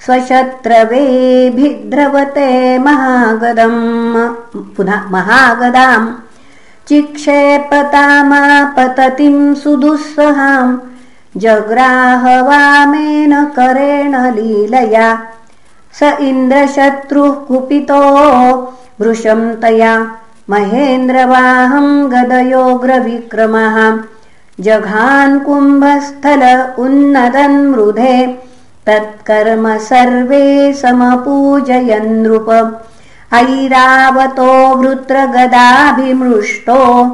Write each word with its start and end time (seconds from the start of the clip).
स्वशत्रवेभिद्रवते 0.04 2.78
महागदम्। 2.78 4.76
पुनः 4.76 5.10
महागदाम्। 5.10 6.14
चिक्षेपतामापततिम् 6.88 9.54
सुदुःसहाम् 9.54 10.78
जग्राहवामेन 11.36 13.44
करेण 13.44 14.16
लीलया। 14.16 15.22
स 16.00 16.16
इन्द्रशत्रुः 16.20 17.34
कुपितो 17.34 18.74
वृषं 19.00 19.54
तया। 19.54 20.16
महेन्द्रवाहं 20.50 22.12
गदयोग्रविक्रमः। 22.12 23.98
जघान् 24.60 25.40
कुम्भस्थल 25.40 26.72
उन्नदन्मृधे 26.78 28.38
तत्कर्म 28.86 29.78
सर्वे 29.78 30.72
समपूजयन् 30.72 32.22
नृप। 32.22 32.82
ऐरावतो 33.34 34.76
वृत्रगदाभिमृष्टो 34.76 37.06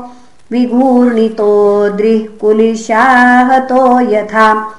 विघूर्णितो 0.53 1.89
दृःकुलिशाहतो 1.89 4.01
यथा। 4.01 4.75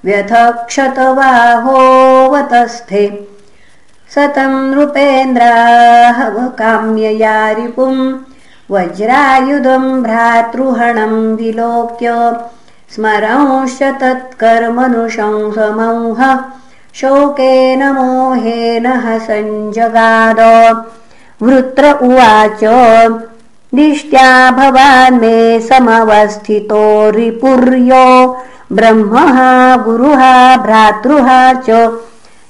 व्यथक्षतवाहोवतस्थे 0.06 3.02
सतं 4.14 4.52
नृपेन्द्राहवकाम्यया 4.70 7.36
रिपुम् 7.58 8.02
वज्रायुधम् 8.74 9.88
भ्रातृहणम् 10.04 11.18
विलोक्य 11.40 12.12
स्मरंश्च 12.94 13.80
तत्कर्मनुशंसमंह 14.02 16.20
शोकेन 17.00 17.82
मोहेन 17.98 18.86
हसञ्जगाद 19.06 20.40
वृत्र 21.42 21.84
उवाच 22.06 22.62
दिष्ट्या 23.74 24.50
भवान् 24.50 25.20
मे 25.20 25.60
समवस्थितो 25.60 27.10
रिपुर्यो। 27.10 28.36
ब्रह्मः 28.72 29.38
गुरुः 29.84 30.22
भ्रातृः 30.64 31.28
च। 31.68 31.70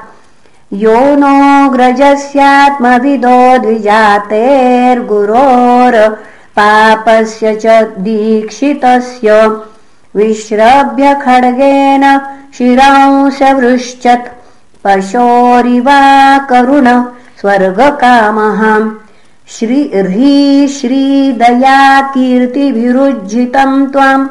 यो 0.82 0.98
नोऽग्रजस्यात्मविदो 1.16 3.38
पापस्य 6.58 7.54
च 7.54 7.66
दीक्षितस्य 7.98 9.28
विश्रभ्य 10.16 11.14
खड्गेन 11.22 12.04
शिरांशवृश्चत्। 12.58 14.28
पशोरिवा 14.84 16.00
करुण 16.38 16.86
स्वर्गकामः। 17.40 18.60
श्री 19.48 19.80
श्रीदया 20.68 22.00
कीर्तिभिरुज्झितम् 22.00 23.86
त्वाम् 23.92 24.28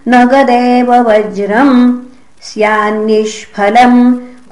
नगदेव 0.08 0.90
वज्रम् 1.08 1.76
स्यान्निष्फलम् 2.46 3.99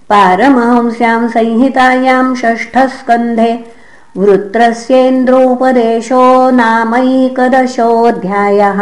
पारमहंस्याम् 0.09 1.31
संहितायाम् 1.37 2.37
षष्ठस्कन्धे 2.41 3.51
वृत्रस्येन्द्रोपदेशो 4.17 6.21
नामैकदशोऽध्यायः 6.59 8.81